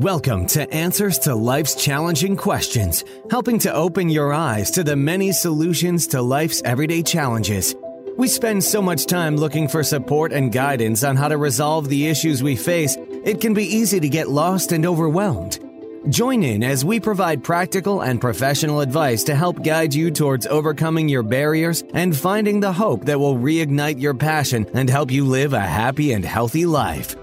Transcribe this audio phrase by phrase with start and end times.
[0.00, 5.32] Welcome to Answers to Life's Challenging Questions, helping to open your eyes to the many
[5.32, 7.74] solutions to life's everyday challenges.
[8.18, 12.08] We spend so much time looking for support and guidance on how to resolve the
[12.08, 15.60] issues we face, it can be easy to get lost and overwhelmed.
[16.10, 21.08] Join in as we provide practical and professional advice to help guide you towards overcoming
[21.08, 25.54] your barriers and finding the hope that will reignite your passion and help you live
[25.54, 27.16] a happy and healthy life.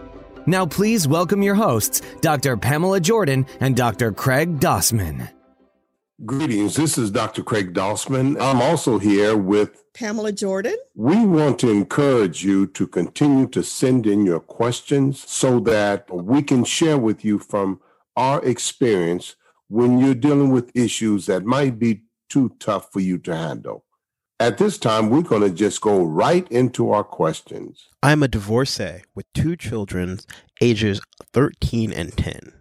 [0.45, 2.57] Now, please welcome your hosts, Dr.
[2.57, 4.11] Pamela Jordan and Dr.
[4.11, 5.29] Craig Dossman.
[6.25, 6.75] Greetings.
[6.75, 7.43] This is Dr.
[7.43, 8.39] Craig Dossman.
[8.41, 10.75] I'm also here with Pamela Jordan.
[10.95, 16.41] We want to encourage you to continue to send in your questions so that we
[16.41, 17.79] can share with you from
[18.15, 19.35] our experience
[19.69, 23.85] when you're dealing with issues that might be too tough for you to handle.
[24.43, 27.87] At this time, we're going to just go right into our questions.
[28.03, 30.19] I'm a divorcee with two children,
[30.59, 30.99] ages
[31.31, 32.51] 13 and 10.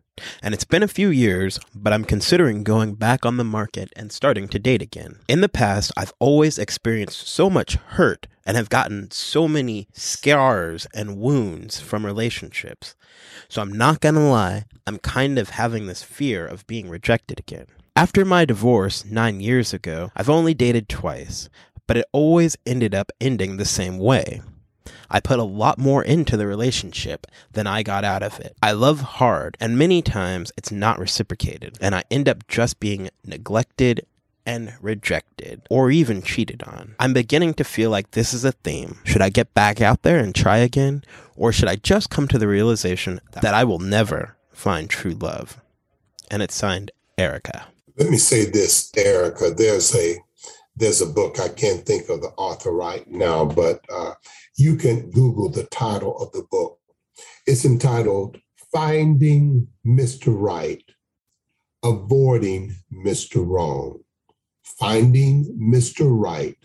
[0.44, 4.12] And it's been a few years, but I'm considering going back on the market and
[4.12, 5.18] starting to date again.
[5.28, 10.86] In the past, I've always experienced so much hurt and have gotten so many scars
[10.94, 12.94] and wounds from relationships.
[13.48, 17.66] So I'm not gonna lie, I'm kind of having this fear of being rejected again.
[17.94, 21.50] After my divorce nine years ago, I've only dated twice,
[21.86, 24.42] but it always ended up ending the same way.
[25.10, 28.56] I put a lot more into the relationship than I got out of it.
[28.62, 33.10] I love hard, and many times it's not reciprocated, and I end up just being
[33.24, 34.06] neglected
[34.44, 36.96] and rejected, or even cheated on.
[36.98, 38.98] I'm beginning to feel like this is a theme.
[39.04, 41.04] Should I get back out there and try again,
[41.36, 45.60] or should I just come to the realization that I will never find true love?
[46.30, 47.66] And it's signed Erica.
[47.96, 49.52] Let me say this, Erica.
[49.52, 50.18] There's a
[50.76, 54.14] there's a book i can't think of the author right now but uh,
[54.56, 56.78] you can google the title of the book.
[57.46, 58.38] It's entitled
[58.72, 60.82] finding mr right
[61.82, 64.00] avoiding mr wrong.
[64.62, 66.56] Finding mr right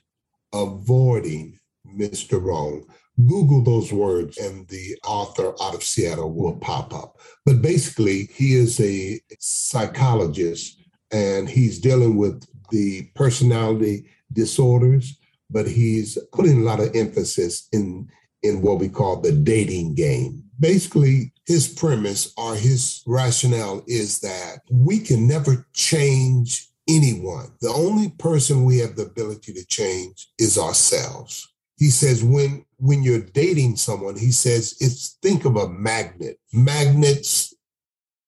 [0.54, 2.86] avoiding mr wrong.
[3.26, 7.18] Google those words and the author out of seattle will pop up.
[7.46, 15.18] But basically he is a psychologist and he's dealing with the personality disorders,
[15.50, 18.10] but he's putting a lot of emphasis in
[18.44, 20.44] in what we call the dating game.
[20.60, 27.52] Basically, his premise or his rationale is that we can never change anyone.
[27.62, 31.48] The only person we have the ability to change is ourselves.
[31.78, 36.40] He says when when you're dating someone, he says it's think of a magnet.
[36.54, 37.54] Magnets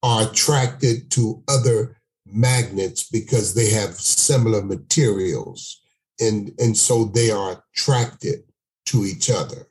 [0.02, 1.99] are attracted to other
[2.32, 5.82] magnets because they have similar materials
[6.20, 8.44] and and so they are attracted
[8.86, 9.68] to each other.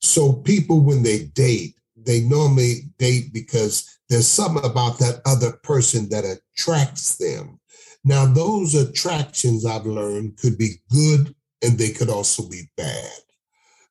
[0.00, 1.74] So people when they date
[2.06, 7.60] they normally date because there's something about that other person that attracts them.
[8.04, 13.20] Now those attractions i've learned could be good and they could also be bad.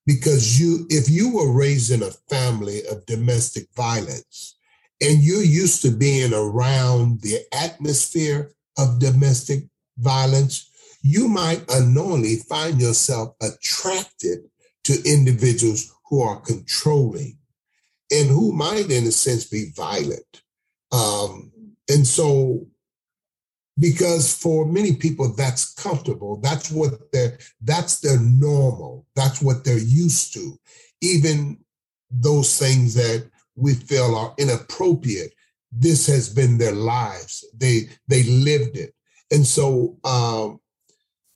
[0.05, 4.55] Because you if you were raised in a family of domestic violence
[5.01, 9.63] and you're used to being around the atmosphere of domestic
[9.97, 10.69] violence,
[11.01, 14.39] you might unknowingly find yourself attracted
[14.83, 17.37] to individuals who are controlling
[18.11, 20.41] and who might, in a sense, be violent.
[20.91, 21.51] Um,
[21.89, 22.65] and so,
[23.77, 29.77] because for many people that's comfortable, that's what they're, that's their normal, that's what they're
[29.77, 30.59] used to.
[31.01, 31.59] Even
[32.11, 35.33] those things that we feel are inappropriate.
[35.71, 37.45] This has been their lives.
[37.55, 38.93] They they lived it,
[39.31, 40.59] and so um,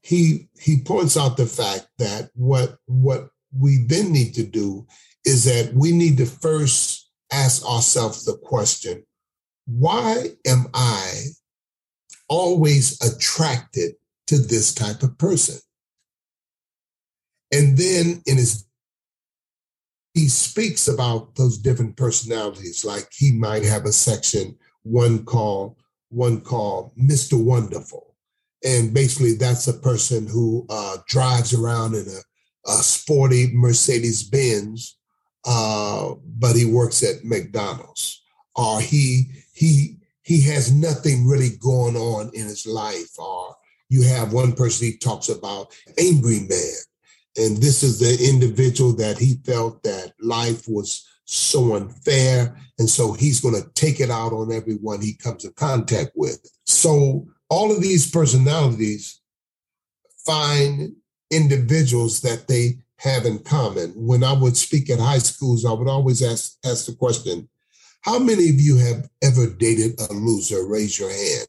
[0.01, 4.87] he he points out the fact that what what we then need to do
[5.25, 9.05] is that we need to first ask ourselves the question:
[9.65, 11.25] Why am I
[12.27, 13.93] always attracted
[14.27, 15.59] to this type of person?
[17.51, 18.65] And then in his
[20.13, 22.85] he speaks about those different personalities.
[22.85, 25.75] Like he might have a section one called
[26.09, 27.41] one called Mr.
[27.41, 28.15] Wonderful,
[28.63, 34.97] and basically that's a person who uh, drives around in a, a sporty Mercedes Benz,
[35.45, 38.21] uh, but he works at McDonald's,
[38.55, 43.55] or he he he has nothing really going on in his life, or
[43.89, 46.75] you have one person he talks about angry man
[47.35, 52.55] and this is the individual that he felt that life was so unfair.
[52.77, 56.39] And so he's going to take it out on everyone he comes in contact with.
[56.65, 59.21] So all of these personalities
[60.25, 60.93] find
[61.31, 63.91] individuals that they have in common.
[63.95, 67.49] When I would speak at high schools, I would always ask, ask the question,
[68.01, 70.65] How many of you have ever dated a loser?
[70.65, 71.47] Raise your hand.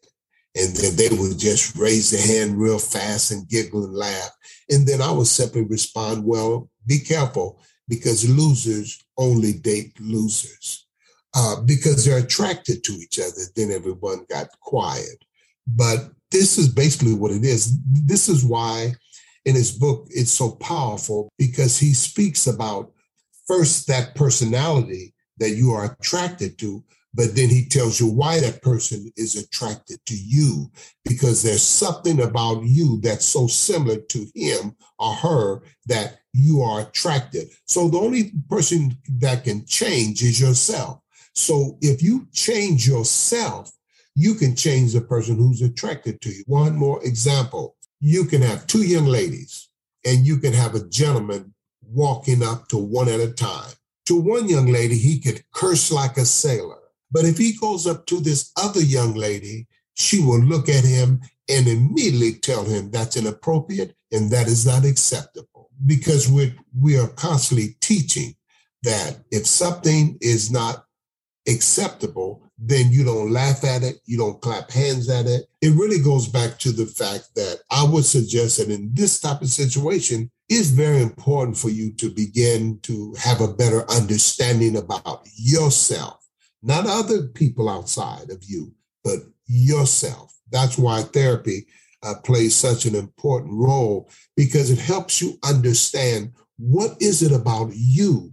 [0.56, 4.30] And then they would just raise their hand real fast and giggle and laugh.
[4.70, 10.86] And then I would simply respond, well, be careful because losers only date losers
[11.34, 13.42] uh, because they're attracted to each other.
[13.56, 15.24] Then everyone got quiet.
[15.66, 17.78] But this is basically what it is.
[17.84, 18.94] This is why
[19.44, 22.92] in his book it's so powerful because he speaks about
[23.46, 26.82] first that personality that you are attracted to,
[27.14, 30.70] but then he tells you why that person is attracted to you
[31.04, 36.80] because there's something about you that's so similar to him or her that you are
[36.80, 37.48] attracted.
[37.66, 41.00] So the only person that can change is yourself.
[41.34, 43.70] So if you change yourself,
[44.16, 46.42] you can change the person who's attracted to you.
[46.46, 49.70] One more example you can have two young ladies
[50.04, 53.72] and you can have a gentleman walking up to one at a time.
[54.06, 56.83] To one young lady, he could curse like a sailor.
[57.14, 61.20] But if he goes up to this other young lady, she will look at him
[61.48, 65.70] and immediately tell him that's inappropriate and that is not acceptable.
[65.86, 68.34] Because we we are constantly teaching
[68.82, 70.84] that if something is not
[71.48, 75.46] acceptable, then you don't laugh at it, you don't clap hands at it.
[75.60, 79.40] It really goes back to the fact that I would suggest that in this type
[79.40, 85.26] of situation, it's very important for you to begin to have a better understanding about
[85.36, 86.23] yourself,
[86.64, 88.72] not other people outside of you,
[89.04, 90.34] but yourself.
[90.50, 91.66] That's why therapy
[92.02, 97.70] uh, plays such an important role because it helps you understand what is it about
[97.74, 98.32] you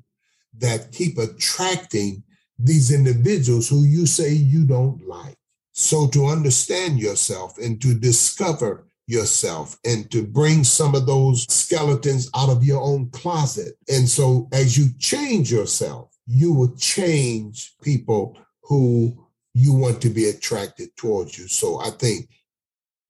[0.59, 2.23] that keep attracting
[2.57, 5.35] these individuals who you say you don't like.
[5.73, 12.29] So to understand yourself and to discover yourself and to bring some of those skeletons
[12.35, 13.73] out of your own closet.
[13.89, 20.29] And so as you change yourself, you will change people who you want to be
[20.29, 21.47] attracted towards you.
[21.47, 22.29] So I think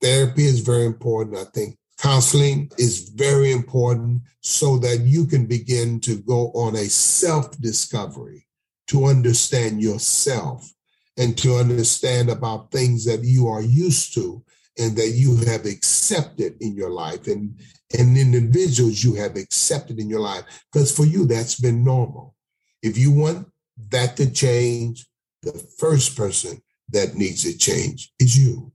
[0.01, 1.37] therapy is very important.
[1.37, 6.85] I think counseling is very important so that you can begin to go on a
[6.85, 8.47] self discovery
[8.87, 10.73] to understand yourself
[11.17, 14.43] and to understand about things that you are used to
[14.79, 17.59] and that you have accepted in your life and
[17.99, 22.33] and individuals you have accepted in your life because for you that's been normal
[22.81, 23.47] if you want
[23.89, 25.05] that to change
[25.41, 28.71] the first person that needs to change is you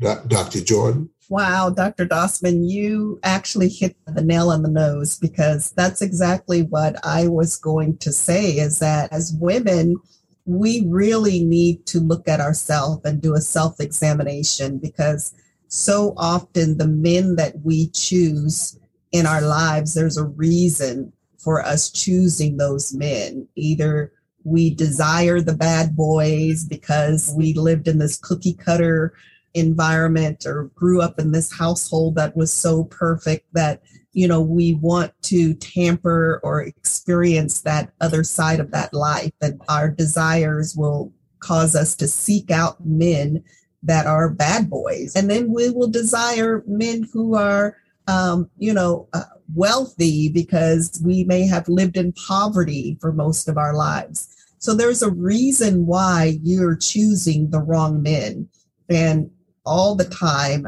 [0.00, 2.06] dr jordan Wow, Dr.
[2.06, 7.56] Dossman, you actually hit the nail on the nose because that's exactly what I was
[7.56, 9.96] going to say is that as women,
[10.44, 15.34] we really need to look at ourselves and do a self examination because
[15.66, 18.78] so often the men that we choose
[19.10, 21.12] in our lives, there's a reason
[21.46, 23.46] for us choosing those men.
[23.54, 24.12] Either
[24.42, 29.14] we desire the bad boys because we lived in this cookie cutter
[29.54, 33.80] environment or grew up in this household that was so perfect that
[34.12, 39.62] you know we want to tamper or experience that other side of that life and
[39.68, 43.42] our desires will cause us to seek out men
[43.84, 47.76] that are bad boys and then we will desire men who are
[48.06, 49.24] um, you know uh,
[49.54, 54.28] wealthy because we may have lived in poverty for most of our lives.
[54.58, 58.48] So there's a reason why you're choosing the wrong men.
[58.88, 59.30] And
[59.64, 60.66] all the time,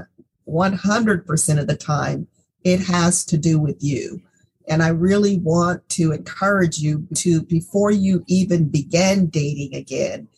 [0.49, 2.27] 100% of the time,
[2.65, 4.21] it has to do with you.
[4.69, 10.29] And I really want to encourage you to, before you even begin dating again,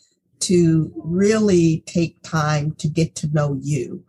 [0.41, 4.05] to really take time to get to know you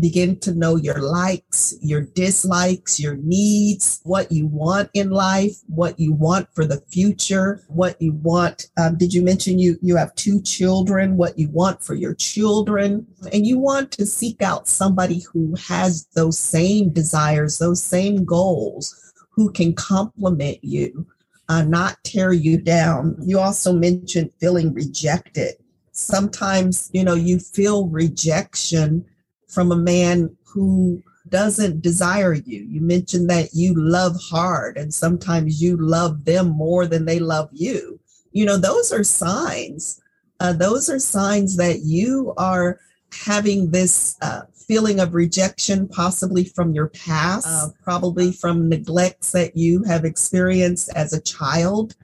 [0.00, 5.98] begin to know your likes, your dislikes, your needs, what you want in life, what
[5.98, 8.70] you want for the future, what you want.
[8.78, 11.16] Um, did you mention you you have two children?
[11.16, 16.06] What you want for your children, and you want to seek out somebody who has
[16.14, 21.06] those same desires, those same goals, who can complement you,
[21.48, 23.16] uh, not tear you down.
[23.20, 25.54] You also mentioned feeling rejected.
[25.92, 29.04] Sometimes, you know, you feel rejection
[29.52, 32.64] from a man who doesn't desire you.
[32.64, 37.50] You mentioned that you love hard and sometimes you love them more than they love
[37.52, 38.00] you.
[38.32, 40.00] You know, those are signs.
[40.40, 42.80] Uh, those are signs that you are
[43.12, 49.56] having this uh, feeling of rejection, possibly from your past, uh, probably from neglects that
[49.56, 51.94] you have experienced as a child.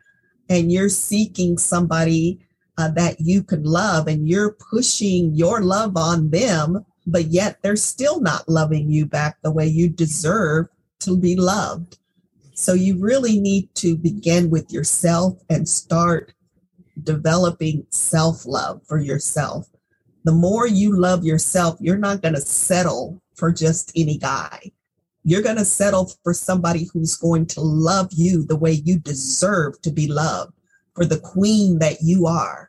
[0.51, 2.41] And you're seeking somebody
[2.77, 7.77] uh, that you can love and you're pushing your love on them but yet they're
[7.77, 10.67] still not loving you back the way you deserve
[11.01, 11.99] to be loved.
[12.55, 16.33] So you really need to begin with yourself and start
[17.05, 19.69] developing self love for yourself.
[20.25, 24.73] The more you love yourself, you're not going to settle for just any guy.
[25.25, 29.81] You're going to settle for somebody who's going to love you the way you deserve
[29.83, 30.53] to be loved,
[30.95, 32.68] for the queen that you are.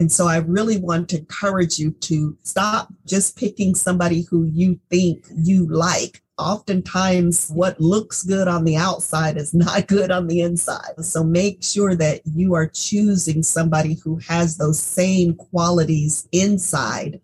[0.00, 4.80] And so I really want to encourage you to stop just picking somebody who you
[4.90, 10.40] think you like oftentimes what looks good on the outside is not good on the
[10.40, 10.94] inside.
[11.00, 17.20] So make sure that you are choosing somebody who has those same qualities inside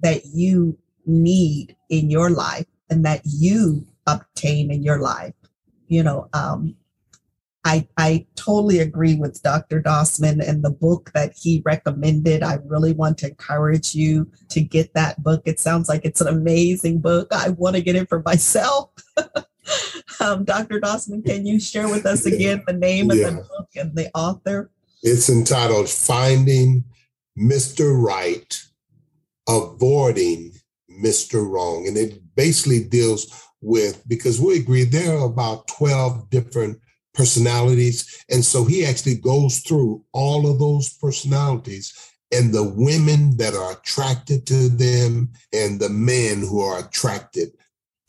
[0.00, 5.34] that you need in your life and that you obtain in your life.
[5.88, 6.76] You know, um,
[7.66, 9.82] I, I totally agree with Dr.
[9.82, 12.44] Dossman and the book that he recommended.
[12.44, 15.42] I really want to encourage you to get that book.
[15.46, 17.26] It sounds like it's an amazing book.
[17.32, 18.90] I want to get it for myself.
[20.20, 20.80] um, Dr.
[20.80, 23.30] Dossman, can you share with us again the name of yeah.
[23.30, 24.70] the book and the author?
[25.02, 26.84] It's entitled Finding
[27.36, 28.00] Mr.
[28.00, 28.62] Right,
[29.48, 30.52] Avoiding
[31.02, 31.44] Mr.
[31.44, 31.88] Wrong.
[31.88, 33.26] And it basically deals
[33.60, 36.78] with, because we agree there are about 12 different
[37.16, 38.24] personalities.
[38.30, 41.92] And so he actually goes through all of those personalities
[42.32, 47.50] and the women that are attracted to them and the men who are attracted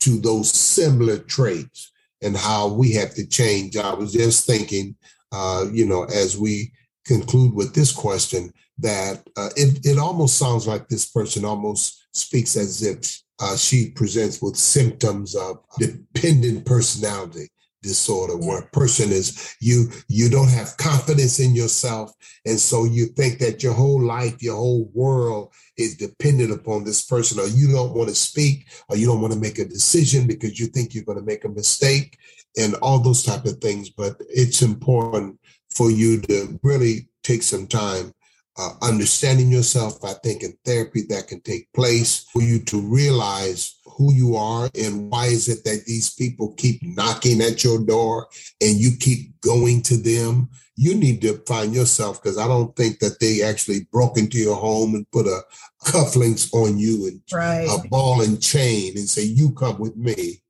[0.00, 3.76] to those similar traits and how we have to change.
[3.76, 4.96] I was just thinking,
[5.32, 6.72] uh, you know, as we
[7.06, 12.56] conclude with this question, that uh, it, it almost sounds like this person almost speaks
[12.56, 17.48] as if uh, she presents with symptoms of dependent personality
[17.82, 22.12] disorder where a person is you you don't have confidence in yourself.
[22.44, 27.04] And so you think that your whole life your whole world is dependent upon this
[27.04, 30.26] person or you don't want to speak or you don't want to make a decision
[30.26, 32.18] because you think you're going to make a mistake
[32.56, 33.90] and all those type of things.
[33.90, 35.38] But it's important
[35.70, 38.12] for you to really take some time
[38.58, 43.77] uh, understanding yourself i think in therapy that can take place for you to realize
[43.98, 48.28] who you are and why is it that these people keep knocking at your door
[48.60, 50.48] and you keep going to them?
[50.76, 54.54] You need to find yourself because i don't think that they actually broke into your
[54.54, 55.40] home and put a
[55.84, 57.68] cufflinks on you and right.
[57.68, 60.40] a ball and chain and say you come with me.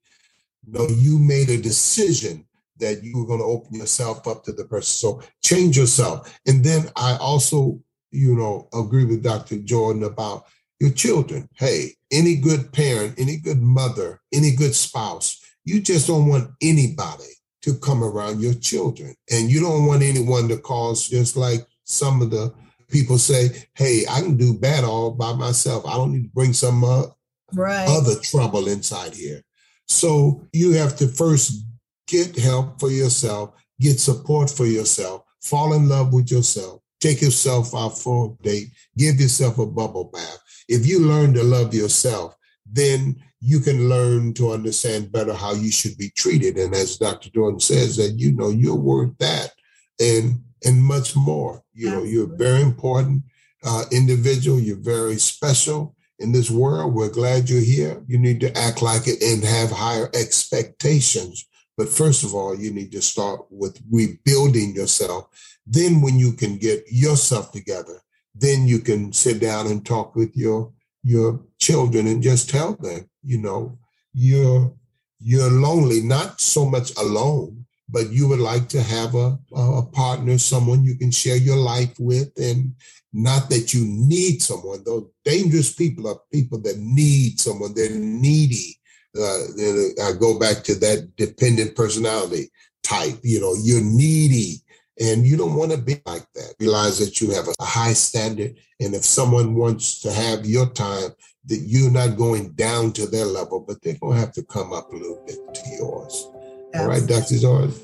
[0.66, 2.44] No you made a decision
[2.78, 4.84] that you were going to open yourself up to the person.
[4.84, 6.38] So change yourself.
[6.46, 10.44] And then i also you know agree with dr jordan about
[10.80, 11.48] your children.
[11.54, 17.24] Hey, any good parent, any good mother, any good spouse, you just don't want anybody
[17.62, 19.14] to come around your children.
[19.30, 22.54] And you don't want anyone to cause, just like some of the
[22.88, 25.84] people say, hey, I can do bad all by myself.
[25.86, 27.06] I don't need to bring some uh,
[27.52, 27.86] right.
[27.88, 29.42] other trouble inside here.
[29.86, 31.64] So you have to first
[32.06, 37.74] get help for yourself, get support for yourself, fall in love with yourself, take yourself
[37.74, 40.38] out for a date, give yourself a bubble bath
[40.68, 42.36] if you learn to love yourself,
[42.70, 46.58] then you can learn to understand better how you should be treated.
[46.58, 47.30] And as Dr.
[47.30, 49.52] Jordan says, that you know you're worth that
[49.98, 51.62] and and much more.
[51.72, 53.22] You know, you're a very important
[53.64, 54.58] uh, individual.
[54.58, 56.94] You're very special in this world.
[56.94, 58.02] We're glad you're here.
[58.08, 61.46] You need to act like it and have higher expectations.
[61.76, 65.28] But first of all, you need to start with rebuilding yourself.
[65.70, 68.00] Then, when you can get yourself together,
[68.34, 70.72] then you can sit down and talk with your
[71.02, 73.78] your children and just tell them, you know,
[74.12, 74.72] you're
[75.20, 80.38] you're lonely, not so much alone, but you would like to have a, a partner,
[80.38, 82.74] someone you can share your life with, and
[83.12, 84.84] not that you need someone.
[84.84, 87.74] Those dangerous people are people that need someone.
[87.74, 88.78] They're needy.
[89.18, 92.50] Uh, I go back to that dependent personality
[92.82, 93.18] type.
[93.22, 94.62] You know, you're needy.
[95.00, 96.54] And you don't want to be like that.
[96.58, 98.56] Realize that you have a high standard.
[98.80, 101.10] And if someone wants to have your time,
[101.46, 104.72] that you're not going down to their level, but they're going to have to come
[104.72, 106.28] up a little bit to yours.
[106.74, 106.80] Absolutely.
[106.80, 107.38] All right, Dr.
[107.38, 107.74] Jordan.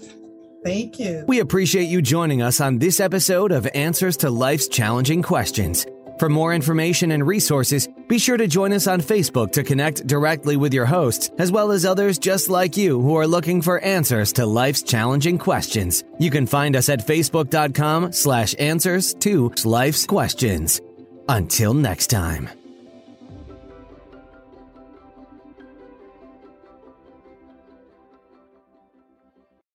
[0.64, 1.25] Thank you.
[1.28, 5.87] We appreciate you joining us on this episode of Answers to Life's Challenging Questions.
[6.24, 10.56] For more information and resources, be sure to join us on Facebook to connect directly
[10.56, 14.32] with your hosts, as well as others just like you who are looking for answers
[14.32, 16.02] to life's challenging questions.
[16.18, 20.80] You can find us at facebook.com slash answers to life's questions.
[21.28, 22.63] Until next time.